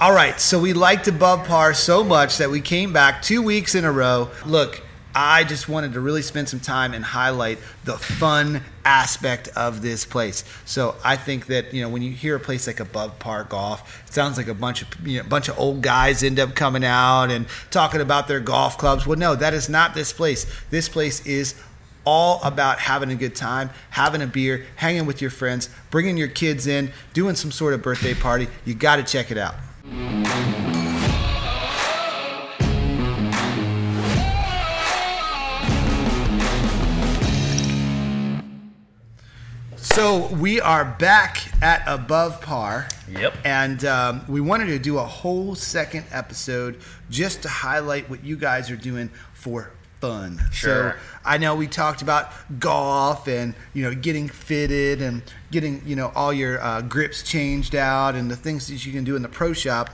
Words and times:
All 0.00 0.12
right, 0.12 0.40
so 0.40 0.60
we 0.60 0.74
liked 0.74 1.08
Above 1.08 1.48
Par 1.48 1.74
so 1.74 2.04
much 2.04 2.38
that 2.38 2.50
we 2.50 2.60
came 2.60 2.92
back 2.92 3.20
two 3.20 3.42
weeks 3.42 3.74
in 3.74 3.84
a 3.84 3.90
row. 3.90 4.30
Look, 4.46 4.80
I 5.12 5.42
just 5.42 5.68
wanted 5.68 5.94
to 5.94 6.00
really 6.00 6.22
spend 6.22 6.48
some 6.48 6.60
time 6.60 6.94
and 6.94 7.04
highlight 7.04 7.58
the 7.82 7.98
fun 7.98 8.62
aspect 8.84 9.48
of 9.56 9.82
this 9.82 10.04
place. 10.04 10.44
So 10.64 10.94
I 11.04 11.16
think 11.16 11.46
that 11.46 11.74
you 11.74 11.82
know 11.82 11.88
when 11.88 12.02
you 12.02 12.12
hear 12.12 12.36
a 12.36 12.40
place 12.40 12.68
like 12.68 12.78
Above 12.78 13.18
Par 13.18 13.42
Golf, 13.42 14.04
it 14.06 14.14
sounds 14.14 14.36
like 14.36 14.46
a 14.46 14.54
bunch 14.54 14.82
of 14.82 14.88
you 15.04 15.20
know 15.20 15.28
bunch 15.28 15.48
of 15.48 15.58
old 15.58 15.82
guys 15.82 16.22
end 16.22 16.38
up 16.38 16.54
coming 16.54 16.84
out 16.84 17.32
and 17.32 17.48
talking 17.72 18.00
about 18.00 18.28
their 18.28 18.38
golf 18.38 18.78
clubs. 18.78 19.04
Well, 19.04 19.18
no, 19.18 19.34
that 19.34 19.52
is 19.52 19.68
not 19.68 19.94
this 19.94 20.12
place. 20.12 20.46
This 20.70 20.88
place 20.88 21.26
is 21.26 21.60
all 22.04 22.40
about 22.44 22.78
having 22.78 23.10
a 23.10 23.16
good 23.16 23.34
time, 23.34 23.70
having 23.90 24.22
a 24.22 24.28
beer, 24.28 24.64
hanging 24.76 25.06
with 25.06 25.20
your 25.20 25.32
friends, 25.32 25.68
bringing 25.90 26.16
your 26.16 26.28
kids 26.28 26.68
in, 26.68 26.92
doing 27.14 27.34
some 27.34 27.50
sort 27.50 27.74
of 27.74 27.82
birthday 27.82 28.14
party. 28.14 28.46
You 28.64 28.74
got 28.74 28.96
to 28.96 29.02
check 29.02 29.32
it 29.32 29.38
out. 29.38 29.56
So 39.98 40.28
we 40.34 40.60
are 40.60 40.84
back 40.84 41.40
at 41.62 41.82
above 41.86 42.40
par. 42.40 42.88
Yep. 43.10 43.34
And 43.44 43.84
um, 43.84 44.24
we 44.28 44.40
wanted 44.40 44.66
to 44.66 44.78
do 44.78 44.98
a 44.98 45.04
whole 45.04 45.54
second 45.54 46.04
episode 46.12 46.80
just 47.10 47.42
to 47.42 47.48
highlight 47.48 48.08
what 48.08 48.22
you 48.22 48.36
guys 48.36 48.70
are 48.70 48.76
doing 48.76 49.10
for 49.34 49.72
fun. 50.00 50.40
Sure. 50.52 50.92
So 50.92 50.98
I 51.24 51.38
know 51.38 51.54
we 51.54 51.66
talked 51.66 52.02
about 52.02 52.32
golf 52.58 53.28
and 53.28 53.54
you 53.74 53.82
know 53.82 53.94
getting 53.94 54.28
fitted 54.28 55.02
and 55.02 55.22
getting 55.50 55.82
you 55.86 55.96
know 55.96 56.12
all 56.14 56.32
your 56.32 56.60
uh, 56.60 56.82
grips 56.82 57.22
changed 57.22 57.74
out 57.74 58.14
and 58.14 58.30
the 58.30 58.36
things 58.36 58.68
that 58.68 58.84
you 58.86 58.92
can 58.92 59.04
do 59.04 59.16
in 59.16 59.22
the 59.22 59.28
pro 59.28 59.52
shop. 59.52 59.90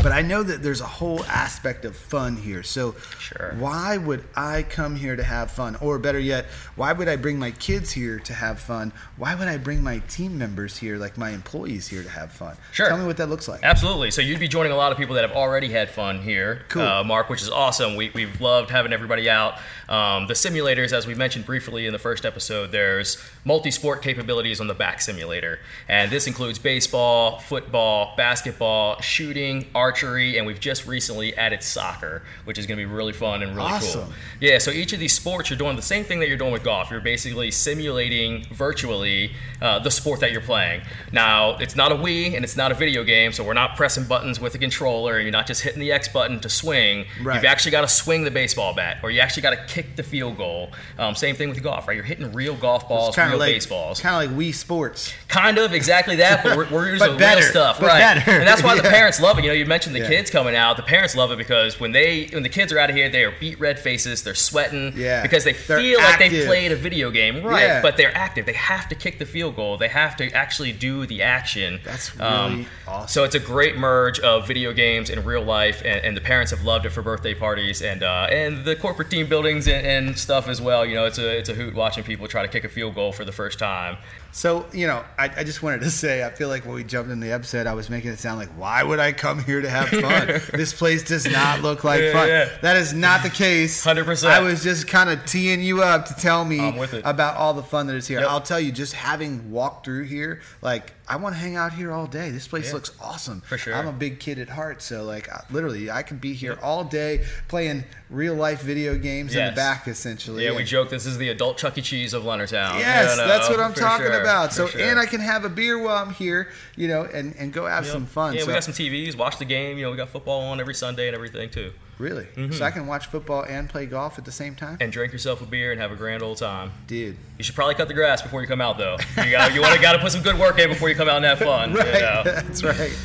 But 0.00 0.12
I 0.12 0.22
know 0.22 0.44
that 0.44 0.62
there's 0.62 0.80
a 0.80 0.86
whole 0.86 1.24
aspect 1.24 1.84
of 1.84 1.96
fun 1.96 2.36
here. 2.36 2.62
So 2.62 2.94
Sure. 3.18 3.52
why 3.58 3.96
would 3.96 4.22
I 4.36 4.62
come 4.62 4.94
here 4.94 5.16
to 5.16 5.24
have 5.24 5.50
fun? 5.50 5.74
Or 5.80 5.98
better 5.98 6.20
yet, 6.20 6.46
why 6.76 6.92
would 6.92 7.08
I 7.08 7.16
bring 7.16 7.36
my 7.36 7.50
kids 7.50 7.90
here 7.90 8.20
to 8.20 8.32
have 8.32 8.60
fun? 8.60 8.92
Why 9.16 9.34
would 9.34 9.48
I 9.48 9.56
bring 9.56 9.82
my 9.82 9.98
team 10.08 10.38
members 10.38 10.76
here, 10.76 10.98
like 10.98 11.18
my 11.18 11.30
employees 11.30 11.88
here 11.88 12.04
to 12.04 12.08
have 12.10 12.30
fun? 12.30 12.56
Sure. 12.70 12.88
Tell 12.88 12.96
me 12.98 13.06
what 13.06 13.16
that 13.16 13.28
looks 13.28 13.48
like. 13.48 13.60
Absolutely. 13.64 14.12
So 14.12 14.22
you'd 14.22 14.38
be 14.38 14.46
joining 14.46 14.70
a 14.70 14.76
lot 14.76 14.92
of 14.92 14.98
people 14.98 15.16
that 15.16 15.22
have 15.26 15.36
already 15.36 15.68
had 15.68 15.90
fun 15.90 16.20
here, 16.22 16.62
Cool. 16.68 16.82
uh, 16.82 17.02
Mark, 17.02 17.28
which 17.28 17.42
is 17.42 17.50
awesome. 17.50 17.96
We, 17.96 18.10
we've 18.14 18.40
loved 18.40 18.70
having 18.70 18.92
everybody 18.92 19.28
out. 19.28 19.54
Um, 19.88 20.28
the 20.28 20.34
simulators, 20.34 20.92
as 20.92 21.08
we 21.08 21.14
mentioned 21.16 21.44
briefly 21.44 21.86
in 21.86 21.92
the 21.92 21.98
first 21.98 22.24
episode, 22.24 22.70
there's 22.70 23.16
multi-sport 23.48 24.02
capabilities 24.02 24.60
on 24.60 24.66
the 24.66 24.74
back 24.74 25.00
simulator, 25.00 25.58
and 25.88 26.10
this 26.10 26.26
includes 26.26 26.58
baseball, 26.58 27.38
football, 27.38 28.12
basketball, 28.16 29.00
shooting, 29.00 29.66
archery, 29.74 30.36
and 30.36 30.46
we've 30.46 30.60
just 30.60 30.86
recently 30.86 31.34
added 31.34 31.62
soccer, 31.62 32.22
which 32.44 32.58
is 32.58 32.66
going 32.66 32.78
to 32.78 32.86
be 32.86 32.92
really 32.92 33.14
fun 33.14 33.42
and 33.42 33.56
really 33.56 33.72
Awesome. 33.72 34.02
cool. 34.04 34.12
Yeah. 34.40 34.58
So 34.58 34.70
each 34.70 34.92
of 34.92 35.00
these 35.00 35.14
sports, 35.14 35.48
you're 35.48 35.58
doing 35.58 35.76
the 35.76 35.82
same 35.82 36.04
thing 36.04 36.20
that 36.20 36.28
you're 36.28 36.36
doing 36.36 36.52
with 36.52 36.62
golf. 36.62 36.90
You're 36.90 37.00
basically 37.00 37.50
simulating 37.50 38.44
virtually 38.52 39.32
uh, 39.62 39.78
the 39.78 39.90
sport 39.90 40.20
that 40.20 40.30
you're 40.30 40.42
playing. 40.42 40.82
Now, 41.10 41.56
it's 41.56 41.74
not 41.74 41.90
a 41.90 41.94
Wii 41.94 42.34
and 42.36 42.44
it's 42.44 42.56
not 42.56 42.70
a 42.70 42.74
video 42.74 43.02
game, 43.02 43.32
so 43.32 43.42
we're 43.42 43.54
not 43.54 43.76
pressing 43.76 44.04
buttons 44.04 44.38
with 44.38 44.54
a 44.54 44.58
controller. 44.58 45.14
and 45.16 45.22
You're 45.24 45.32
not 45.32 45.46
just 45.46 45.62
hitting 45.62 45.80
the 45.80 45.90
X 45.90 46.06
button 46.08 46.38
to 46.40 46.50
swing. 46.50 47.06
Right. 47.22 47.36
You've 47.36 47.46
actually 47.46 47.70
got 47.72 47.80
to 47.80 47.88
swing 47.88 48.24
the 48.24 48.30
baseball 48.30 48.74
bat, 48.74 48.98
or 49.02 49.10
you 49.10 49.20
actually 49.20 49.42
got 49.42 49.50
to 49.56 49.64
kick 49.74 49.96
the 49.96 50.02
field 50.02 50.36
goal. 50.36 50.70
Um, 50.98 51.14
same 51.14 51.34
thing 51.34 51.48
with 51.48 51.62
golf, 51.62 51.88
right? 51.88 51.94
You're 51.94 52.04
hitting 52.04 52.30
real 52.32 52.54
golf 52.54 52.88
balls, 52.88 53.16
kind 53.16 53.32
real 53.38 53.46
like 53.46 53.54
baseballs. 53.54 54.00
kind 54.00 54.24
of 54.30 54.30
like 54.30 54.38
Wii 54.40 54.54
Sports. 54.54 55.12
Kind 55.28 55.58
of 55.58 55.72
exactly 55.72 56.16
that, 56.16 56.42
but 56.42 56.56
we're, 56.56 56.68
we're 56.70 56.90
using 56.92 57.16
real 57.16 57.42
stuff, 57.42 57.80
right? 57.82 57.98
better. 58.16 58.30
And 58.30 58.46
that's 58.46 58.62
why 58.62 58.76
the 58.76 58.82
parents 58.88 59.20
love 59.20 59.38
it. 59.38 59.44
You 59.44 59.50
know, 59.50 59.54
you 59.54 59.66
mentioned 59.66 59.94
the 59.94 60.00
Yeah. 60.00 60.08
kids 60.08 60.30
coming 60.30 60.56
out. 60.56 60.76
The 60.76 60.82
parents 60.82 61.14
love 61.16 61.30
it 61.32 61.38
because 61.38 61.78
when 61.80 61.92
they 61.92 62.28
when 62.32 62.42
the 62.42 62.48
kids 62.48 62.72
are 62.72 62.78
out 62.78 62.90
of 62.90 62.96
here, 62.96 63.08
they 63.08 63.24
are 63.24 63.32
beat 63.38 63.58
red 63.60 63.78
faces. 63.78 64.22
They're 64.22 64.34
sweating 64.34 64.92
Yeah. 64.96 65.22
because 65.22 65.44
they 65.44 65.52
They're 65.52 65.80
feel 65.80 65.98
like 66.00 66.18
they've 66.18 66.46
played 66.46 66.72
a 66.72 66.76
video 66.76 67.10
game, 67.10 67.42
right? 67.42 67.62
Yeah. 67.62 67.82
But 67.82 67.96
they're 67.96 68.16
active. 68.16 68.46
They 68.46 68.52
have 68.54 68.88
to 68.88 68.94
kick 68.94 69.18
the 69.18 69.26
field 69.26 69.56
goal. 69.56 69.76
They 69.76 69.88
have 69.88 70.16
to 70.16 70.30
actually 70.32 70.72
do 70.72 71.06
the 71.06 71.22
action. 71.22 71.80
That's 71.84 72.10
Um, 72.20 72.50
really 72.52 72.68
awesome. 72.86 73.08
So 73.08 73.24
it's 73.24 73.34
a 73.34 73.38
great 73.40 73.76
merge 73.76 74.18
of 74.20 74.46
video 74.46 74.72
games 74.72 75.10
and 75.10 75.24
real 75.26 75.42
life, 75.42 75.82
and, 75.84 76.04
and 76.04 76.16
the 76.16 76.20
parents 76.20 76.50
have 76.52 76.64
loved 76.64 76.86
it 76.86 76.90
for 76.90 77.02
birthday 77.02 77.34
parties 77.34 77.82
and 77.82 78.02
uh, 78.02 78.26
and 78.30 78.64
the 78.64 78.76
corporate 78.76 79.10
team 79.10 79.26
buildings 79.28 79.68
and, 79.68 79.86
and 79.86 80.18
stuff 80.18 80.48
as 80.48 80.60
well. 80.60 80.84
You 80.86 80.94
know, 80.94 81.04
it's 81.04 81.18
a 81.18 81.36
it's 81.38 81.48
a 81.48 81.54
hoot 81.54 81.74
watching 81.74 82.04
people 82.04 82.26
try 82.28 82.42
to 82.42 82.48
kick 82.48 82.64
a 82.64 82.68
field 82.68 82.94
goal 82.94 83.12
for 83.12 83.24
the 83.28 83.32
first 83.32 83.58
time. 83.58 83.98
So, 84.32 84.66
you 84.72 84.86
know, 84.86 85.04
I, 85.18 85.30
I 85.38 85.44
just 85.44 85.62
wanted 85.62 85.80
to 85.80 85.90
say, 85.90 86.24
I 86.24 86.30
feel 86.30 86.48
like 86.48 86.64
when 86.64 86.74
we 86.74 86.84
jumped 86.84 87.10
in 87.10 87.18
the 87.20 87.32
episode, 87.32 87.66
I 87.66 87.74
was 87.74 87.88
making 87.90 88.10
it 88.10 88.18
sound 88.18 88.38
like, 88.38 88.48
why 88.50 88.82
would 88.82 88.98
I 88.98 89.12
come 89.12 89.42
here 89.42 89.60
to 89.60 89.68
have 89.68 89.88
fun? 89.88 90.40
this 90.58 90.72
place 90.72 91.02
does 91.02 91.26
not 91.26 91.62
look 91.62 91.82
like 91.84 92.00
Yeah, 92.02 92.12
fun. 92.12 92.28
yeah. 92.28 92.48
That 92.62 92.76
is 92.76 92.92
not 92.92 93.22
the 93.22 93.30
case. 93.30 93.84
100%. 93.84 94.28
I 94.28 94.40
was 94.40 94.62
just 94.62 94.86
kind 94.86 95.10
of 95.10 95.24
teeing 95.26 95.60
you 95.62 95.82
up 95.82 96.06
to 96.06 96.14
tell 96.14 96.44
me 96.44 96.78
about 97.04 97.36
all 97.36 97.54
the 97.54 97.62
fun 97.62 97.86
that 97.88 97.96
is 97.96 98.06
here. 98.06 98.20
Yep. 98.20 98.28
I'll 98.30 98.40
tell 98.40 98.60
you, 98.60 98.70
just 98.72 98.92
having 98.94 99.50
walked 99.50 99.84
through 99.84 100.04
here, 100.04 100.40
like, 100.62 100.92
I 101.10 101.16
want 101.16 101.34
to 101.34 101.40
hang 101.40 101.56
out 101.56 101.72
here 101.72 101.90
all 101.90 102.06
day. 102.06 102.30
This 102.30 102.46
place 102.46 102.66
Yeah. 102.68 102.74
looks 102.74 102.90
awesome. 103.00 103.40
For 103.40 103.56
sure. 103.56 103.74
I'm 103.74 103.86
a 103.88 103.92
big 103.92 104.20
kid 104.20 104.38
at 104.38 104.50
heart, 104.50 104.82
so, 104.82 105.04
like, 105.04 105.28
I- 105.32 105.42
literally, 105.50 105.90
I 105.90 106.02
could 106.02 106.20
be 106.20 106.34
here 106.34 106.58
all 106.62 106.84
day 106.84 107.24
playing 107.48 107.84
real 108.10 108.34
life 108.34 108.60
video 108.60 108.94
games 108.96 109.34
in 109.34 109.46
the 109.46 109.52
back, 109.52 109.88
essentially. 109.88 110.44
Yeah, 110.44 110.50
we 110.50 110.58
And- 110.58 110.66
joke 110.66 110.90
this 110.90 111.06
is 111.06 111.16
the 111.16 111.30
adult 111.30 111.56
Chuck 111.56 111.78
E. 111.78 111.82
Cheese 111.82 112.12
of 112.12 112.24
Leonardtown. 112.24 112.78
Yes, 112.78 113.12
You 113.12 113.22
know, 113.22 113.26
that's 113.28 113.48
what 113.48 113.58
I'm 113.58 113.72
talking 113.72 114.06
sure, 114.06 114.20
about. 114.20 114.52
So, 114.52 114.66
sure. 114.68 114.80
and 114.82 114.98
I 115.00 115.06
can 115.06 115.20
have 115.20 115.44
a 115.46 115.48
beer 115.48 115.78
while 115.78 115.96
I'm 115.96 116.12
here, 116.12 116.48
you 116.76 116.88
know, 116.88 117.04
and, 117.10 117.34
and 117.38 117.52
go 117.54 117.64
have 117.66 117.84
Yep. 117.84 117.92
some 117.92 118.06
fun. 118.06 118.34
Yeah, 118.34 118.40
so, 118.42 118.46
we 118.48 118.52
got 118.52 118.64
some 118.64 118.74
TVs, 118.74 119.16
watch 119.16 119.38
the 119.38 119.44
game. 119.46 119.78
You 119.78 119.84
know, 119.86 119.90
we 119.90 119.96
got 119.96 120.10
football 120.10 120.42
on 120.42 120.60
every 120.60 120.74
Sunday 120.74 121.06
and 121.08 121.14
everything 121.14 121.48
too. 121.48 121.72
Really. 121.98 122.24
Mm-hmm. 122.36 122.52
So 122.52 122.64
I 122.64 122.70
can 122.70 122.86
watch 122.86 123.06
football 123.06 123.42
and 123.42 123.68
play 123.68 123.86
golf 123.86 124.18
at 124.18 124.24
the 124.24 124.32
same 124.32 124.54
time, 124.54 124.76
And 124.80 124.90
drink 124.92 125.12
yourself 125.12 125.40
a 125.42 125.46
beer 125.46 125.72
and 125.72 125.80
have 125.80 125.92
a 125.92 125.96
grand 125.96 126.22
old 126.22 126.38
time. 126.38 126.72
dude. 126.86 127.16
You 127.38 127.44
should 127.44 127.54
probably 127.54 127.74
cut 127.74 127.88
the 127.88 127.94
grass 127.94 128.22
before 128.22 128.40
you 128.42 128.46
come 128.48 128.60
out, 128.60 128.78
though. 128.78 128.96
You 129.16 129.30
got 129.30 129.54
you 129.54 129.60
want 129.60 129.74
to 129.74 129.80
got 129.80 129.92
to 129.92 129.98
put 129.98 130.12
some 130.12 130.22
good 130.22 130.38
work 130.38 130.58
in 130.58 130.68
before 130.68 130.88
you 130.88 130.94
come 130.94 131.08
out 131.08 131.16
and 131.16 131.24
have 131.24 131.38
fun. 131.38 131.70
you 131.72 131.78
Right, 131.78 132.00
know? 132.00 132.22
that's 132.24 132.62
right. 132.62 132.96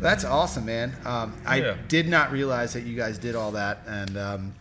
That's 0.00 0.24
awesome, 0.24 0.64
man. 0.66 0.94
Um, 1.04 1.34
I 1.46 1.56
Yeah. 1.60 1.76
did 1.88 2.08
not 2.08 2.32
realize 2.32 2.72
that 2.72 2.82
you 2.82 2.96
guys 2.96 3.18
did 3.18 3.36
all 3.36 3.52
that, 3.52 3.80
and 3.86 4.16
um, 4.18 4.54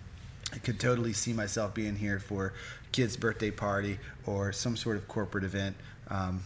I 0.54 0.58
could 0.60 0.80
totally 0.80 1.14
see 1.14 1.34
myself 1.34 1.74
being 1.74 1.96
here 1.96 2.20
for 2.20 2.54
kid's 2.92 3.18
birthday 3.18 3.52
party 3.52 3.98
or 4.26 4.52
some 4.54 4.76
sort 4.78 4.98
of 4.98 5.08
corporate 5.08 5.44
event. 5.44 5.76
Um, 6.10 6.44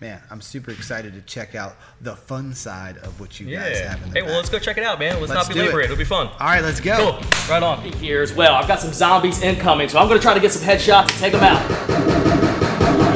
man, 0.00 0.20
I'm 0.30 0.40
super 0.40 0.70
excited 0.70 1.14
to 1.14 1.20
check 1.22 1.54
out 1.54 1.76
the 2.00 2.14
fun 2.14 2.54
side 2.54 2.98
of 2.98 3.18
what 3.20 3.40
you 3.40 3.46
guys 3.54 3.80
have 3.80 4.02
in 4.02 4.10
the 4.10 4.20
Hey, 4.20 4.22
well, 4.22 4.36
let's 4.36 4.48
go 4.48 4.58
check 4.58 4.78
it 4.78 4.84
out, 4.84 4.98
man. 4.98 5.20
Let's, 5.20 5.30
Let's 5.32 5.48
not 5.48 5.54
do 5.54 5.60
belabor 5.60 5.80
it. 5.80 5.84
it. 5.84 5.86
It'll 5.86 5.96
be 5.96 6.04
fun. 6.04 6.28
All 6.28 6.46
right, 6.46 6.62
let's 6.62 6.80
go. 6.80 7.20
Cool. 7.20 7.50
Right 7.50 7.62
on. 7.62 7.80
here 7.94 8.22
as 8.22 8.32
well. 8.32 8.54
I've 8.54 8.68
got 8.68 8.80
some 8.80 8.92
zombies 8.92 9.42
incoming, 9.42 9.88
so 9.88 9.98
I'm 9.98 10.08
going 10.08 10.18
to 10.18 10.22
try 10.22 10.34
to 10.34 10.40
get 10.40 10.52
some 10.52 10.62
headshots 10.62 11.10
and 11.10 11.18
take 11.18 11.32
them 11.32 11.42
out. 11.42 11.68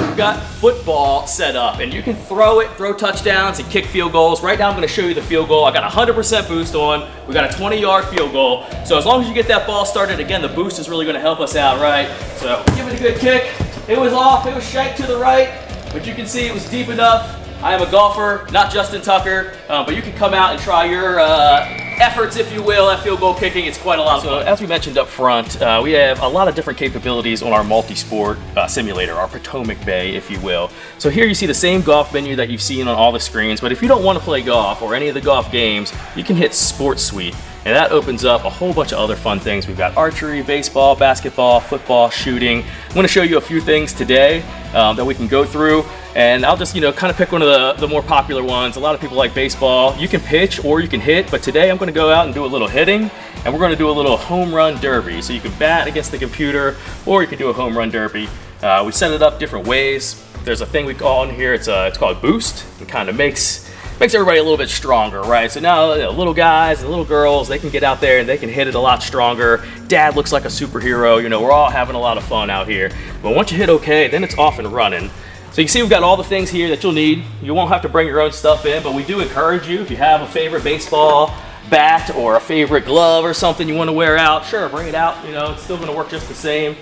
We've 0.08 0.18
got 0.18 0.42
football 0.42 1.26
set 1.26 1.56
up, 1.56 1.78
and 1.78 1.92
you 1.92 2.02
can 2.02 2.14
throw 2.14 2.60
it, 2.60 2.70
throw 2.72 2.92
touchdowns, 2.92 3.58
and 3.60 3.70
kick 3.70 3.86
field 3.86 4.12
goals. 4.12 4.42
Right 4.42 4.58
now, 4.58 4.68
I'm 4.68 4.76
going 4.76 4.86
to 4.86 4.92
show 4.92 5.06
you 5.06 5.14
the 5.14 5.22
field 5.22 5.48
goal. 5.48 5.64
I 5.64 5.72
got 5.72 5.90
100% 5.90 6.48
boost 6.48 6.74
on. 6.74 7.10
We 7.26 7.32
got 7.32 7.50
a 7.50 7.54
20-yard 7.56 8.04
field 8.06 8.32
goal. 8.32 8.66
So 8.84 8.98
as 8.98 9.06
long 9.06 9.22
as 9.22 9.28
you 9.28 9.34
get 9.34 9.48
that 9.48 9.66
ball 9.66 9.86
started, 9.86 10.20
again, 10.20 10.42
the 10.42 10.48
boost 10.48 10.78
is 10.78 10.88
really 10.90 11.06
going 11.06 11.14
to 11.14 11.20
help 11.20 11.40
us 11.40 11.56
out, 11.56 11.80
right? 11.80 12.08
So 12.36 12.62
give 12.76 12.86
it 12.88 13.00
a 13.00 13.02
good 13.02 13.18
kick. 13.20 13.50
It 13.88 13.98
was 13.98 14.12
off. 14.12 14.46
It 14.46 14.54
was 14.54 14.68
shanked 14.68 14.98
to 14.98 15.06
the 15.06 15.16
right, 15.16 15.48
but 15.92 16.06
you 16.06 16.14
can 16.14 16.26
see 16.26 16.46
it 16.46 16.54
was 16.54 16.68
deep 16.70 16.88
enough. 16.88 17.38
I 17.62 17.74
am 17.74 17.82
a 17.86 17.90
golfer, 17.90 18.48
not 18.50 18.72
Justin 18.72 19.02
Tucker, 19.02 19.54
uh, 19.68 19.84
but 19.84 19.94
you 19.94 20.02
can 20.02 20.12
come 20.14 20.34
out 20.34 20.50
and 20.50 20.60
try 20.60 20.84
your 20.84 21.20
uh, 21.20 21.64
efforts, 22.00 22.36
if 22.36 22.52
you 22.52 22.60
will, 22.60 22.90
at 22.90 23.04
field 23.04 23.20
goal 23.20 23.34
kicking. 23.34 23.66
It's 23.66 23.78
quite 23.78 24.00
a 24.00 24.02
lot 24.02 24.16
of 24.16 24.24
So 24.24 24.38
as 24.38 24.60
we 24.60 24.66
mentioned 24.66 24.98
up 24.98 25.06
front, 25.06 25.62
uh, 25.62 25.80
we 25.82 25.92
have 25.92 26.20
a 26.22 26.26
lot 26.26 26.48
of 26.48 26.56
different 26.56 26.78
capabilities 26.78 27.40
on 27.40 27.52
our 27.52 27.62
multi-sport 27.62 28.38
uh, 28.56 28.66
simulator, 28.66 29.12
our 29.12 29.28
Potomac 29.28 29.84
Bay, 29.84 30.16
if 30.16 30.28
you 30.28 30.40
will. 30.40 30.70
So 30.98 31.08
here 31.08 31.24
you 31.26 31.34
see 31.34 31.46
the 31.46 31.54
same 31.54 31.82
golf 31.82 32.12
menu 32.12 32.34
that 32.34 32.50
you've 32.50 32.62
seen 32.62 32.88
on 32.88 32.96
all 32.96 33.12
the 33.12 33.20
screens, 33.20 33.60
but 33.60 33.70
if 33.70 33.80
you 33.80 33.86
don't 33.86 34.02
want 34.02 34.18
to 34.18 34.24
play 34.24 34.42
golf 34.42 34.82
or 34.82 34.96
any 34.96 35.06
of 35.06 35.14
the 35.14 35.20
golf 35.20 35.52
games, 35.52 35.92
you 36.16 36.24
can 36.24 36.34
hit 36.34 36.54
Sports 36.54 37.04
Suite. 37.04 37.36
And 37.64 37.76
that 37.76 37.92
opens 37.92 38.24
up 38.24 38.44
a 38.44 38.50
whole 38.50 38.74
bunch 38.74 38.92
of 38.92 38.98
other 38.98 39.14
fun 39.14 39.38
things. 39.38 39.68
We've 39.68 39.78
got 39.78 39.96
archery, 39.96 40.42
baseball, 40.42 40.96
basketball, 40.96 41.60
football, 41.60 42.10
shooting. 42.10 42.64
I'm 42.88 42.94
going 42.94 43.06
to 43.06 43.12
show 43.12 43.22
you 43.22 43.36
a 43.36 43.40
few 43.40 43.60
things 43.60 43.92
today 43.92 44.42
um, 44.74 44.96
that 44.96 45.04
we 45.04 45.14
can 45.14 45.28
go 45.28 45.44
through. 45.44 45.84
And 46.16 46.44
I'll 46.44 46.56
just, 46.56 46.74
you 46.74 46.80
know, 46.80 46.92
kind 46.92 47.10
of 47.10 47.16
pick 47.16 47.30
one 47.30 47.40
of 47.40 47.48
the, 47.48 47.74
the 47.74 47.86
more 47.86 48.02
popular 48.02 48.42
ones. 48.42 48.76
A 48.76 48.80
lot 48.80 48.96
of 48.96 49.00
people 49.00 49.16
like 49.16 49.32
baseball. 49.32 49.96
You 49.96 50.08
can 50.08 50.20
pitch 50.20 50.64
or 50.64 50.80
you 50.80 50.88
can 50.88 51.00
hit, 51.00 51.30
but 51.30 51.40
today 51.40 51.70
I'm 51.70 51.76
going 51.76 51.86
to 51.86 51.94
go 51.94 52.10
out 52.10 52.26
and 52.26 52.34
do 52.34 52.44
a 52.44 52.46
little 52.46 52.68
hitting, 52.68 53.10
and 53.44 53.54
we're 53.54 53.60
going 53.60 53.70
to 53.70 53.76
do 53.76 53.88
a 53.88 53.92
little 53.92 54.16
home 54.16 54.52
run 54.52 54.80
derby. 54.80 55.22
So 55.22 55.32
you 55.32 55.40
can 55.40 55.56
bat 55.58 55.86
against 55.86 56.10
the 56.10 56.18
computer, 56.18 56.76
or 57.06 57.22
you 57.22 57.28
can 57.28 57.38
do 57.38 57.48
a 57.48 57.52
home 57.52 57.78
run 57.78 57.90
derby. 57.90 58.28
Uh, 58.60 58.82
we 58.84 58.92
set 58.92 59.12
it 59.12 59.22
up 59.22 59.38
different 59.38 59.66
ways. 59.66 60.22
There's 60.44 60.60
a 60.60 60.66
thing 60.66 60.84
we 60.84 60.94
call 60.94 61.28
in 61.28 61.34
here. 61.34 61.54
It's 61.54 61.68
uh, 61.68 61.86
it's 61.88 61.96
called 61.96 62.20
boost. 62.20 62.66
It 62.80 62.88
kind 62.88 63.08
of 63.08 63.16
makes 63.16 63.72
makes 64.02 64.14
everybody 64.14 64.40
a 64.40 64.42
little 64.42 64.58
bit 64.58 64.68
stronger, 64.68 65.20
right? 65.20 65.48
So 65.48 65.60
now 65.60 65.94
you 65.94 66.02
know, 66.02 66.10
little 66.10 66.34
guys 66.34 66.80
and 66.80 66.90
little 66.90 67.04
girls, 67.04 67.46
they 67.46 67.60
can 67.60 67.70
get 67.70 67.84
out 67.84 68.00
there 68.00 68.18
and 68.18 68.28
they 68.28 68.36
can 68.36 68.48
hit 68.48 68.66
it 68.66 68.74
a 68.74 68.78
lot 68.80 69.00
stronger. 69.00 69.64
Dad 69.86 70.16
looks 70.16 70.32
like 70.32 70.44
a 70.44 70.48
superhero. 70.48 71.22
You 71.22 71.28
know, 71.28 71.40
we're 71.40 71.52
all 71.52 71.70
having 71.70 71.94
a 71.94 72.00
lot 72.00 72.18
of 72.18 72.24
fun 72.24 72.50
out 72.50 72.66
here. 72.66 72.90
But 73.22 73.36
once 73.36 73.52
you 73.52 73.58
hit 73.58 73.68
okay, 73.68 74.08
then 74.08 74.24
it's 74.24 74.36
off 74.36 74.58
and 74.58 74.66
running. 74.66 75.08
So 75.52 75.62
you 75.62 75.68
see 75.68 75.82
we've 75.82 75.88
got 75.88 76.02
all 76.02 76.16
the 76.16 76.24
things 76.24 76.50
here 76.50 76.68
that 76.70 76.82
you'll 76.82 76.90
need. 76.90 77.22
You 77.40 77.54
won't 77.54 77.70
have 77.70 77.82
to 77.82 77.88
bring 77.88 78.08
your 78.08 78.20
own 78.20 78.32
stuff 78.32 78.66
in, 78.66 78.82
but 78.82 78.92
we 78.92 79.04
do 79.04 79.20
encourage 79.20 79.68
you 79.68 79.80
if 79.80 79.88
you 79.88 79.98
have 79.98 80.20
a 80.20 80.26
favorite 80.26 80.64
baseball 80.64 81.32
bat 81.70 82.12
or 82.16 82.34
a 82.34 82.40
favorite 82.40 82.84
glove 82.84 83.24
or 83.24 83.32
something 83.32 83.68
you 83.68 83.76
want 83.76 83.86
to 83.86 83.92
wear 83.92 84.18
out, 84.18 84.44
sure, 84.44 84.68
bring 84.68 84.88
it 84.88 84.96
out. 84.96 85.24
You 85.24 85.30
know, 85.30 85.52
it's 85.52 85.62
still 85.62 85.76
going 85.76 85.88
to 85.88 85.96
work 85.96 86.10
just 86.10 86.26
the 86.26 86.34
same. 86.34 86.74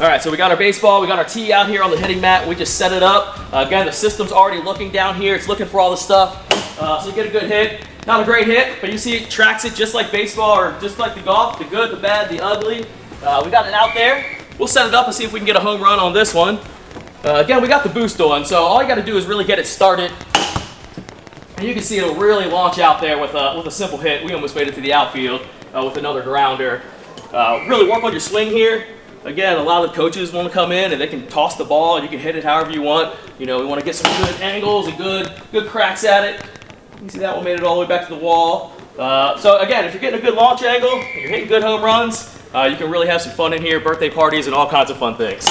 All 0.00 0.08
right, 0.08 0.20
so 0.20 0.28
we 0.28 0.36
got 0.36 0.50
our 0.50 0.56
baseball, 0.56 1.00
we 1.00 1.06
got 1.06 1.20
our 1.20 1.24
tee 1.24 1.52
out 1.52 1.68
here 1.68 1.80
on 1.80 1.92
the 1.92 1.96
hitting 1.96 2.20
mat. 2.20 2.48
We 2.48 2.56
just 2.56 2.76
set 2.76 2.92
it 2.92 3.04
up. 3.04 3.38
Uh, 3.54 3.64
again, 3.64 3.86
the 3.86 3.92
system's 3.92 4.32
already 4.32 4.60
looking 4.60 4.90
down 4.90 5.14
here. 5.14 5.36
It's 5.36 5.46
looking 5.46 5.66
for 5.66 5.78
all 5.78 5.92
the 5.92 5.96
stuff. 5.96 6.44
Uh, 6.82 7.00
so 7.00 7.10
you 7.10 7.14
get 7.14 7.26
a 7.26 7.30
good 7.30 7.44
hit. 7.44 7.86
Not 8.04 8.20
a 8.20 8.24
great 8.24 8.48
hit, 8.48 8.80
but 8.80 8.90
you 8.90 8.98
see 8.98 9.14
it 9.14 9.30
tracks 9.30 9.64
it 9.64 9.76
just 9.76 9.94
like 9.94 10.10
baseball 10.10 10.58
or 10.58 10.76
just 10.80 10.98
like 10.98 11.14
the 11.14 11.20
golf, 11.20 11.60
the 11.60 11.64
good, 11.66 11.92
the 11.92 11.96
bad, 11.96 12.28
the 12.28 12.42
ugly. 12.42 12.84
Uh, 13.22 13.42
we 13.44 13.52
got 13.52 13.68
it 13.68 13.72
out 13.72 13.94
there. 13.94 14.36
We'll 14.58 14.66
set 14.66 14.88
it 14.88 14.94
up 14.94 15.06
and 15.06 15.14
see 15.14 15.22
if 15.22 15.32
we 15.32 15.38
can 15.38 15.46
get 15.46 15.54
a 15.54 15.60
home 15.60 15.80
run 15.80 16.00
on 16.00 16.12
this 16.12 16.34
one. 16.34 16.58
Uh, 17.24 17.34
again, 17.44 17.62
we 17.62 17.68
got 17.68 17.84
the 17.84 17.88
boost 17.88 18.20
on, 18.20 18.44
so 18.44 18.64
all 18.64 18.82
you 18.82 18.88
got 18.88 18.96
to 18.96 19.04
do 19.04 19.16
is 19.16 19.26
really 19.26 19.44
get 19.44 19.60
it 19.60 19.66
started. 19.66 20.10
And 21.56 21.68
you 21.68 21.72
can 21.72 21.84
see 21.84 21.98
it'll 21.98 22.16
really 22.16 22.46
launch 22.46 22.80
out 22.80 23.00
there 23.00 23.20
with 23.20 23.34
a, 23.34 23.56
with 23.56 23.66
a 23.66 23.70
simple 23.70 23.98
hit. 23.98 24.24
We 24.24 24.32
almost 24.32 24.56
made 24.56 24.66
it 24.66 24.74
to 24.74 24.80
the 24.80 24.92
outfield 24.92 25.46
uh, 25.72 25.84
with 25.84 25.98
another 25.98 26.20
grounder. 26.20 26.82
Uh, 27.32 27.64
really 27.68 27.88
work 27.88 28.02
on 28.02 28.10
your 28.10 28.20
swing 28.20 28.50
here. 28.50 28.88
Again, 29.24 29.56
a 29.56 29.62
lot 29.62 29.88
of 29.88 29.94
coaches 29.94 30.34
want 30.34 30.48
to 30.48 30.52
come 30.52 30.70
in 30.70 30.92
and 30.92 31.00
they 31.00 31.06
can 31.06 31.26
toss 31.26 31.56
the 31.56 31.64
ball 31.64 31.96
and 31.96 32.04
you 32.04 32.10
can 32.10 32.18
hit 32.18 32.36
it 32.36 32.44
however 32.44 32.70
you 32.70 32.82
want. 32.82 33.16
You 33.38 33.46
know, 33.46 33.58
we 33.58 33.64
want 33.64 33.80
to 33.80 33.84
get 33.84 33.94
some 33.94 34.12
good 34.22 34.38
angles 34.42 34.86
and 34.86 34.98
good 34.98 35.32
good 35.50 35.66
cracks 35.66 36.04
at 36.04 36.24
it. 36.24 36.46
You 37.02 37.08
see 37.08 37.20
that 37.20 37.34
one 37.34 37.42
made 37.42 37.58
it 37.58 37.64
all 37.64 37.76
the 37.76 37.80
way 37.80 37.86
back 37.86 38.06
to 38.06 38.14
the 38.14 38.20
wall. 38.20 38.74
Uh, 38.98 39.38
so 39.38 39.60
again, 39.60 39.86
if 39.86 39.94
you're 39.94 40.00
getting 40.00 40.20
a 40.20 40.22
good 40.22 40.34
launch 40.34 40.62
angle, 40.62 40.94
you're 41.14 41.30
hitting 41.30 41.48
good 41.48 41.62
home 41.62 41.82
runs, 41.82 42.38
uh, 42.54 42.68
you 42.70 42.76
can 42.76 42.90
really 42.90 43.06
have 43.06 43.22
some 43.22 43.32
fun 43.32 43.54
in 43.54 43.62
here, 43.62 43.80
birthday 43.80 44.10
parties 44.10 44.46
and 44.46 44.54
all 44.54 44.68
kinds 44.68 44.90
of 44.90 44.98
fun 44.98 45.16
things 45.16 45.48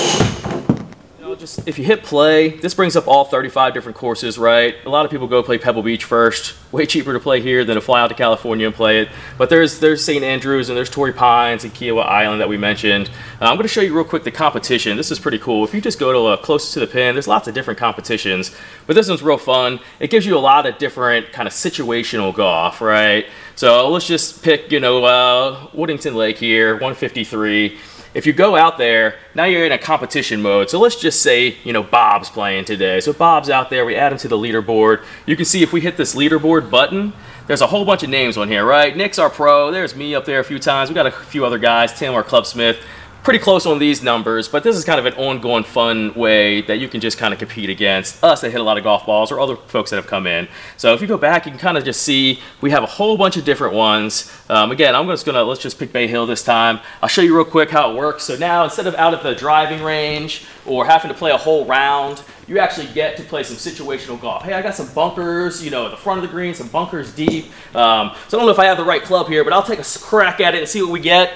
just 1.35 1.68
if 1.68 1.77
you 1.77 1.85
hit 1.85 2.03
play, 2.03 2.50
this 2.50 2.74
brings 2.74 2.95
up 2.95 3.07
all 3.07 3.25
35 3.25 3.74
different 3.74 3.97
courses, 3.97 4.38
right? 4.38 4.75
A 4.85 4.89
lot 4.89 5.06
of 5.06 5.12
people 5.12 5.27
go 5.27 5.44
play 5.44 5.57
Pebble 5.57 5.83
Beach 5.83 6.03
first. 6.03 6.56
Way 6.71 6.85
cheaper 6.85 7.13
to 7.13 7.19
play 7.19 7.39
here 7.39 7.63
than 7.63 7.75
to 7.75 7.81
fly 7.81 8.01
out 8.01 8.07
to 8.07 8.15
California 8.15 8.65
and 8.65 8.75
play 8.75 9.01
it. 9.01 9.09
But 9.38 9.50
there's 9.50 9.80
there's 9.80 10.03
St. 10.03 10.24
Andrews 10.24 10.69
and 10.69 10.77
there's 10.77 10.89
Torrey 10.89 11.13
Pines 11.13 11.63
and 11.63 11.74
Kiawah 11.74 12.06
Island 12.06 12.41
that 12.41 12.50
we 12.50 12.57
mentioned. 12.57 13.09
Uh, 13.39 13.45
I'm 13.45 13.56
going 13.56 13.63
to 13.63 13.68
show 13.68 13.81
you 13.81 13.94
real 13.94 14.03
quick 14.03 14.24
the 14.24 14.31
competition. 14.31 14.97
This 14.97 15.12
is 15.12 15.19
pretty 15.19 15.39
cool. 15.39 15.63
If 15.63 15.74
you 15.74 15.81
just 15.81 16.00
go 16.00 16.12
to 16.12 16.19
uh, 16.33 16.38
closest 16.38 16.74
to 16.74 16.80
the 16.80 16.88
pin, 16.88 17.15
there's 17.15 17.27
lots 17.27 17.47
of 17.47 17.53
different 17.53 17.80
competitions, 17.80 18.56
but 18.88 18.95
this 18.95 19.07
one's 19.07 19.21
real 19.21 19.38
fun. 19.38 19.80
It 20.00 20.09
gives 20.09 20.25
you 20.25 20.38
a 20.38 20.39
lot 20.39 20.65
of 20.65 20.77
different 20.77 21.31
kind 21.31 21.47
of 21.47 21.53
situational 21.53 22.33
golf, 22.33 22.81
right? 22.81 23.25
So 23.56 23.89
let's 23.89 24.07
just 24.07 24.41
pick, 24.44 24.71
you 24.71 24.80
know, 24.80 25.03
uh, 25.03 25.68
Woodington 25.68 26.15
Lake 26.15 26.39
here, 26.39 26.74
153 26.74 27.77
if 28.13 28.25
you 28.25 28.33
go 28.33 28.56
out 28.56 28.77
there, 28.77 29.15
now 29.33 29.45
you're 29.45 29.65
in 29.65 29.71
a 29.71 29.77
competition 29.77 30.42
mode. 30.42 30.69
So 30.69 30.80
let's 30.80 30.95
just 30.95 31.21
say, 31.21 31.57
you 31.63 31.74
know, 31.74 31.83
Bob's 31.83 32.30
playing 32.30 32.65
today. 32.65 33.00
So 33.00 33.13
Bob's 33.13 33.50
out 33.50 33.69
there, 33.69 33.86
we 33.86 33.95
add 33.95 34.12
him 34.12 34.18
to 34.19 34.27
the 34.27 34.38
leaderboard. 34.38 35.04
You 35.25 35.36
can 35.36 35.45
see 35.45 35.63
if 35.63 35.74
we 35.74 35.81
hit 35.81 35.98
this 35.98 36.15
leaderboard 36.15 36.69
button, 36.69 37.13
there's 37.48 37.62
a 37.62 37.68
whole 37.68 37.83
bunch 37.83 38.04
of 38.04 38.10
names 38.10 38.38
on 38.38 38.48
here, 38.48 38.65
right? 38.65 38.95
Nick's 38.95 39.19
our 39.19 39.30
pro. 39.30 39.69
There's 39.69 39.95
me 39.95 40.15
up 40.15 40.25
there 40.25 40.39
a 40.39 40.44
few 40.44 40.60
times. 40.60 40.89
We 40.89 40.95
got 40.95 41.07
a 41.07 41.12
few 41.12 41.45
other 41.45 41.57
guys. 41.57 41.98
Tim, 41.98 42.13
our 42.13 42.24
club 42.24 42.45
smith 42.45 42.77
pretty 43.24 43.40
close 43.40 43.66
on 43.66 43.80
these 43.80 44.04
numbers, 44.04 44.50
but 44.50 44.64
this 44.64 44.75
is 44.75 44.84
kind 44.84 45.00
of 45.00 45.06
an 45.06 45.14
ongoing 45.14 45.64
fun 45.64 46.14
way 46.14 46.62
that 46.62 46.80
you 46.80 46.90
can 46.90 47.00
just 47.00 47.18
kind 47.18 47.34
of 47.34 47.40
compete 47.40 47.70
against 47.70 48.22
us 48.22 48.42
that 48.42 48.52
hit 48.52 48.60
a 48.60 48.64
lot 48.64 48.78
of 48.78 48.84
golf 48.84 49.06
balls 49.06 49.31
or 49.31 49.40
other 49.40 49.56
folks 49.56 49.90
that 49.92 49.96
have 49.96 50.08
come 50.08 50.28
in. 50.28 50.48
So 50.75 50.94
if 50.94 51.02
you 51.02 51.08
go 51.08 51.18
back, 51.18 51.46
you 51.46 51.52
can 51.52 51.60
kind 51.60 51.78
of 51.78 51.86
just 51.86 52.02
see 52.02 52.42
we 52.60 52.72
have 52.72 52.84
a 52.84 52.88
whole 52.88 53.18
bunch 53.18 53.38
of 53.38 53.46
different 53.46 53.74
ones. 53.74 54.30
Um, 54.50 54.72
again, 54.72 54.94
I'm 54.94 55.08
just 55.08 55.25
gonna 55.25 55.44
let's 55.44 55.62
just 55.62 55.80
pick 55.80 55.94
Bay 55.94 56.06
Hill 56.08 56.25
this 56.25 56.44
time. 56.44 56.81
I'll 57.02 57.08
show 57.08 57.22
you 57.22 57.34
real 57.34 57.46
quick 57.46 57.70
how 57.70 57.92
it 57.92 57.96
works. 57.96 58.24
So 58.24 58.36
now 58.36 58.66
instead 58.66 58.88
of 58.88 58.96
out 58.96 59.14
at 59.14 59.24
the 59.24 59.36
driving 59.36 59.81
range 59.81 60.46
or 60.66 60.86
having 60.86 61.10
to 61.10 61.16
play 61.16 61.31
a 61.31 61.38
whole 61.38 61.66
round, 61.66 62.22
you 62.46 62.60
actually 62.60 62.88
get 62.88 63.16
to 63.18 63.24
play 63.24 63.44
some 63.44 63.56
situational 63.56 64.19
golf. 64.19 64.44
Hey, 64.44 64.52
I 64.52 64.62
got 64.62 64.76
some 64.76 64.94
bunkers, 64.94 65.64
you 65.64 65.72
know, 65.72 65.86
at 65.86 65.92
the 65.92 65.98
front 65.98 66.22
of 66.22 66.30
the 66.30 66.31
green, 66.34 66.54
some 66.54 66.68
bunkers 66.68 67.16
deep. 67.16 67.46
Um, 67.74 68.12
so 68.28 68.38
I 68.38 68.42
don't 68.42 68.48
know 68.48 68.52
if 68.52 68.60
I 68.60 68.66
have 68.66 68.78
the 68.78 68.84
right 68.84 69.02
club 69.02 69.28
here, 69.28 69.46
but 69.46 69.54
I'll 69.54 69.64
take 69.64 69.80
a 69.80 70.00
crack 70.00 70.42
at 70.42 70.56
it 70.56 70.60
and 70.60 70.68
see 70.68 70.81
what 70.81 70.92
we 70.92 71.00
get. 71.00 71.31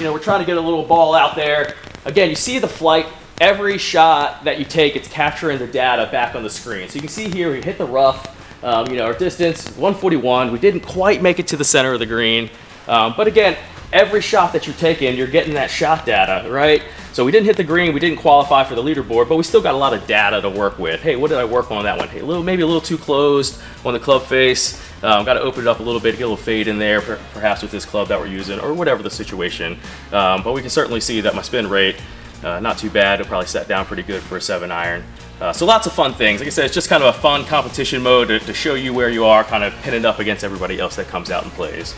You 0.00 0.06
know, 0.06 0.14
we're 0.14 0.18
trying 0.18 0.40
to 0.40 0.46
get 0.46 0.56
a 0.56 0.60
little 0.62 0.82
ball 0.82 1.14
out 1.14 1.36
there. 1.36 1.74
Again, 2.06 2.30
you 2.30 2.34
see 2.34 2.58
the 2.58 2.66
flight. 2.66 3.04
Every 3.38 3.76
shot 3.76 4.44
that 4.44 4.58
you 4.58 4.64
take, 4.64 4.96
it's 4.96 5.08
capturing 5.08 5.58
the 5.58 5.66
data 5.66 6.10
back 6.10 6.34
on 6.34 6.42
the 6.42 6.48
screen. 6.48 6.88
So 6.88 6.94
you 6.94 7.00
can 7.02 7.10
see 7.10 7.28
here, 7.28 7.52
we 7.52 7.60
hit 7.60 7.76
the 7.76 7.84
rough. 7.84 8.64
Um, 8.64 8.86
you 8.88 8.96
know, 8.96 9.04
our 9.04 9.12
distance 9.12 9.66
141. 9.76 10.52
We 10.52 10.58
didn't 10.58 10.80
quite 10.80 11.20
make 11.20 11.38
it 11.38 11.46
to 11.48 11.58
the 11.58 11.66
center 11.66 11.92
of 11.92 11.98
the 11.98 12.06
green. 12.06 12.48
Um, 12.88 13.12
but 13.14 13.26
again, 13.26 13.58
every 13.92 14.22
shot 14.22 14.54
that 14.54 14.66
you're 14.66 14.76
taking, 14.76 15.18
you're 15.18 15.26
getting 15.26 15.52
that 15.52 15.70
shot 15.70 16.06
data, 16.06 16.50
right? 16.50 16.82
So 17.12 17.24
we 17.24 17.32
didn't 17.32 17.46
hit 17.46 17.56
the 17.56 17.64
green, 17.64 17.92
we 17.92 17.98
didn't 17.98 18.18
qualify 18.18 18.62
for 18.62 18.76
the 18.76 18.82
leaderboard, 18.82 19.28
but 19.28 19.36
we 19.36 19.42
still 19.42 19.60
got 19.60 19.74
a 19.74 19.76
lot 19.76 19.92
of 19.92 20.06
data 20.06 20.40
to 20.40 20.48
work 20.48 20.78
with. 20.78 21.02
Hey, 21.02 21.16
what 21.16 21.28
did 21.28 21.38
I 21.38 21.44
work 21.44 21.72
on 21.72 21.82
that 21.82 21.98
one? 21.98 22.08
Hey, 22.08 22.20
a 22.20 22.24
little, 22.24 22.44
maybe 22.44 22.62
a 22.62 22.66
little 22.66 22.80
too 22.80 22.98
closed 22.98 23.60
on 23.84 23.94
the 23.94 23.98
club 23.98 24.22
face. 24.22 24.80
Um, 25.02 25.24
got 25.24 25.34
to 25.34 25.40
open 25.40 25.62
it 25.62 25.66
up 25.66 25.80
a 25.80 25.82
little 25.82 26.00
bit, 26.00 26.12
get 26.12 26.24
a 26.24 26.28
little 26.28 26.36
fade 26.36 26.68
in 26.68 26.78
there, 26.78 27.00
perhaps 27.00 27.62
with 27.62 27.72
this 27.72 27.84
club 27.84 28.08
that 28.08 28.20
we're 28.20 28.26
using, 28.26 28.60
or 28.60 28.74
whatever 28.74 29.02
the 29.02 29.10
situation. 29.10 29.78
Um, 30.12 30.42
but 30.44 30.52
we 30.52 30.60
can 30.60 30.70
certainly 30.70 31.00
see 31.00 31.20
that 31.22 31.34
my 31.34 31.42
spin 31.42 31.68
rate, 31.68 31.96
uh, 32.44 32.60
not 32.60 32.78
too 32.78 32.90
bad. 32.90 33.20
It'll 33.20 33.28
probably 33.28 33.48
set 33.48 33.66
down 33.66 33.86
pretty 33.86 34.02
good 34.04 34.22
for 34.22 34.36
a 34.36 34.40
seven 34.40 34.70
iron. 34.70 35.02
Uh, 35.40 35.52
so 35.52 35.66
lots 35.66 35.86
of 35.86 35.92
fun 35.92 36.12
things. 36.12 36.40
Like 36.40 36.48
I 36.48 36.50
said, 36.50 36.66
it's 36.66 36.74
just 36.74 36.88
kind 36.88 37.02
of 37.02 37.14
a 37.14 37.18
fun 37.18 37.44
competition 37.46 38.02
mode 38.02 38.28
to, 38.28 38.38
to 38.40 38.54
show 38.54 38.74
you 38.74 38.92
where 38.92 39.08
you 39.08 39.24
are, 39.24 39.42
kind 39.42 39.64
of 39.64 39.74
pinning 39.82 40.04
up 40.04 40.18
against 40.18 40.44
everybody 40.44 40.78
else 40.78 40.96
that 40.96 41.08
comes 41.08 41.30
out 41.30 41.42
and 41.42 41.52
plays. 41.52 41.94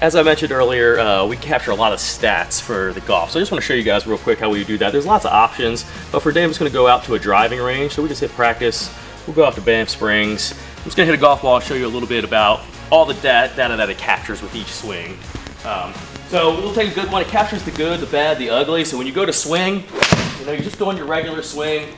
As 0.00 0.16
I 0.16 0.22
mentioned 0.22 0.52
earlier, 0.52 0.98
uh, 0.98 1.26
we 1.26 1.36
capture 1.36 1.70
a 1.70 1.74
lot 1.74 1.92
of 1.92 1.98
stats 1.98 2.60
for 2.60 2.92
the 2.92 3.00
golf. 3.02 3.30
So 3.30 3.38
I 3.38 3.42
just 3.42 3.52
want 3.52 3.62
to 3.62 3.66
show 3.66 3.74
you 3.74 3.82
guys 3.82 4.06
real 4.06 4.18
quick 4.18 4.38
how 4.38 4.50
we 4.50 4.64
do 4.64 4.78
that. 4.78 4.92
There's 4.92 5.06
lots 5.06 5.24
of 5.24 5.32
options, 5.32 5.84
but 6.12 6.20
for 6.20 6.30
today 6.30 6.44
I'm 6.44 6.50
just 6.50 6.60
going 6.60 6.70
to 6.70 6.74
go 6.74 6.86
out 6.86 7.04
to 7.04 7.14
a 7.14 7.18
driving 7.18 7.60
range. 7.60 7.92
So 7.92 8.02
we 8.02 8.08
just 8.08 8.20
hit 8.20 8.30
practice. 8.32 8.94
We'll 9.26 9.36
go 9.36 9.44
out 9.44 9.54
to 9.54 9.62
Banff 9.62 9.88
Springs. 9.88 10.52
I'm 10.52 10.84
just 10.84 10.96
going 10.96 11.06
to 11.06 11.12
hit 11.12 11.18
a 11.18 11.20
golf 11.20 11.42
ball 11.42 11.56
and 11.56 11.64
show 11.64 11.74
you 11.74 11.86
a 11.86 11.88
little 11.88 12.08
bit 12.08 12.24
about 12.24 12.60
all 12.90 13.06
the 13.06 13.14
data 13.14 13.54
that 13.56 13.88
it 13.88 13.98
captures 13.98 14.42
with 14.42 14.54
each 14.54 14.72
swing. 14.72 15.18
Um, 15.64 15.94
so 16.28 16.60
we'll 16.60 16.74
take 16.74 16.90
a 16.90 16.94
good 16.94 17.10
one. 17.10 17.22
It 17.22 17.28
captures 17.28 17.62
the 17.62 17.70
good, 17.70 18.00
the 18.00 18.06
bad, 18.06 18.38
the 18.38 18.50
ugly. 18.50 18.84
So 18.84 18.98
when 18.98 19.06
you 19.06 19.12
go 19.12 19.24
to 19.24 19.32
swing, 19.32 19.84
you 20.38 20.46
know, 20.46 20.52
you're 20.52 20.62
just 20.62 20.78
doing 20.78 20.96
your 20.96 21.06
regular 21.06 21.42
swing. 21.42 21.94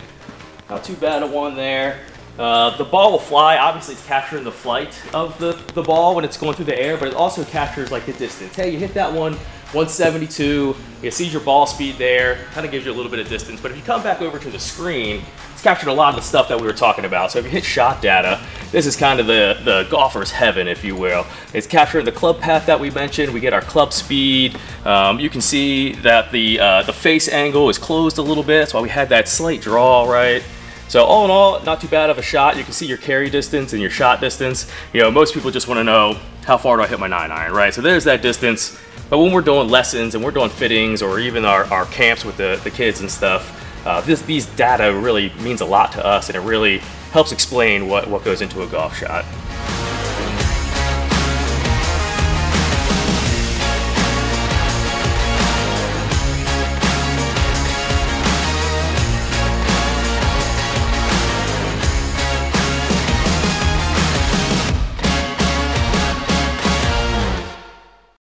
Not 0.71 0.85
too 0.85 0.95
bad 0.95 1.23
a 1.23 1.27
one 1.27 1.57
there. 1.57 2.01
Uh, 2.39 2.77
the 2.77 2.85
ball 2.85 3.13
will 3.13 3.19
fly. 3.19 3.57
Obviously, 3.57 3.95
it's 3.95 4.07
capturing 4.07 4.45
the 4.45 4.53
flight 4.53 5.01
of 5.15 5.39
the, 5.39 5.53
the 5.75 5.83
ball 5.83 6.15
when 6.15 6.25
it's 6.25 6.37
going 6.37 6.55
through 6.55 6.67
the 6.67 6.79
air, 6.79 6.97
but 6.97 7.09
it 7.09 7.15
also 7.15 7.45
captures 7.45 7.91
like 7.91 8.05
the 8.07 8.13
distance. 8.15 8.55
Hey, 8.55 8.71
you 8.71 8.79
hit 8.79 8.95
that 8.95 9.13
one 9.13 9.37
172. 9.73 10.77
You 11.03 11.11
see 11.11 11.27
your 11.27 11.41
ball 11.41 11.67
speed 11.67 11.97
there. 11.97 12.47
Kind 12.53 12.65
of 12.65 12.71
gives 12.71 12.87
you 12.87 12.93
a 12.93 12.95
little 12.95 13.11
bit 13.11 13.19
of 13.19 13.29
distance. 13.29 13.61
But 13.61 13.73
if 13.73 13.77
you 13.77 13.83
come 13.83 14.03
back 14.03 14.23
over 14.23 14.39
to 14.39 14.51
the 14.51 14.59
screen, 14.61 15.23
it's 15.53 15.63
captured 15.63 15.89
a 15.89 15.93
lot 15.93 16.11
of 16.11 16.17
the 16.17 16.23
stuff 16.23 16.49
that 16.49 16.61
we 16.61 16.67
were 16.67 16.73
talking 16.73 17.05
about. 17.05 17.33
So 17.33 17.41
if 17.41 17.47
you 17.47 17.51
hit 17.51 17.65
shot 17.65 18.01
data, 18.01 18.41
this 18.71 18.87
is 18.87 18.97
kind 18.97 19.19
of 19.19 19.27
the, 19.27 19.59
the 19.65 19.89
golfer's 19.91 20.31
heaven, 20.31 20.69
if 20.69 20.85
you 20.85 20.95
will. 20.95 21.27
It's 21.53 21.67
capturing 21.67 22.05
the 22.05 22.13
club 22.13 22.41
path 22.41 22.67
that 22.67 22.79
we 22.79 22.91
mentioned. 22.91 23.35
We 23.35 23.41
get 23.41 23.53
our 23.53 23.61
club 23.61 23.93
speed. 23.93 24.57
Um, 24.85 25.19
you 25.19 25.29
can 25.29 25.41
see 25.41 25.93
that 25.97 26.31
the 26.31 26.61
uh, 26.61 26.83
the 26.83 26.93
face 26.93 27.29
angle 27.29 27.69
is 27.69 27.77
closed 27.77 28.19
a 28.19 28.23
little 28.23 28.45
bit. 28.45 28.61
That's 28.61 28.75
why 28.75 28.83
we 28.83 28.89
had 28.89 29.09
that 29.09 29.29
slight 29.29 29.63
draw, 29.63 30.09
right? 30.09 30.45
So 30.89 31.05
all 31.05 31.25
in 31.25 31.31
all, 31.31 31.63
not 31.65 31.81
too 31.81 31.89
bad 31.89 32.11
of 32.11 32.19
a 32.19 32.23
shot. 32.23 32.57
You 32.57 32.65
can 32.65 32.73
see 32.73 32.87
your 32.87 32.99
carry 32.99 33.29
distance 33.29 33.73
and 33.73 33.83
your 33.83 33.91
shot 33.91 34.21
distance. 34.21 34.71
You 34.93 35.01
know, 35.03 35.11
most 35.11 35.35
people 35.35 35.51
just 35.51 35.67
want 35.67 35.79
to 35.79 35.85
know 35.85 36.19
how 36.45 36.57
far 36.57 36.77
do 36.77 36.83
I 36.83 36.87
hit 36.87 37.01
my 37.01 37.09
nine 37.09 37.33
iron, 37.33 37.53
right? 37.53 37.75
So 37.75 37.83
there's 37.83 38.05
that 38.05 38.23
distance. 38.23 38.79
But 39.11 39.19
when 39.19 39.33
we're 39.33 39.43
doing 39.43 39.69
lessons 39.69 40.15
and 40.15 40.23
we're 40.25 40.31
doing 40.31 40.51
fittings 40.51 41.03
or 41.03 41.19
even 41.19 41.45
our, 41.45 41.65
our 41.73 41.87
camps 41.87 42.25
with 42.25 42.37
the, 42.37 42.61
the 42.63 42.71
kids 42.71 43.01
and 43.01 43.11
stuff, 43.11 43.53
uh, 43.87 44.01
this, 44.01 44.23
these 44.23 44.47
data 44.47 44.93
really 44.97 45.33
means 45.41 45.61
a 45.61 45.65
lot 45.65 45.93
to 45.93 46.05
us 46.05 46.29
and 46.29 46.37
it 46.37 46.41
really 46.41 46.79
helps 47.13 47.33
explain 47.33 47.89
what, 47.89 48.09
what 48.09 48.25
goes 48.25 48.41
into 48.41 48.63
a 48.63 48.67
golf 48.67 48.97
shot. 48.97 49.25